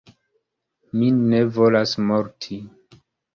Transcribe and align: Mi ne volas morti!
Mi 1.01 1.09
ne 1.17 1.41
volas 1.59 1.93
morti! 2.07 2.59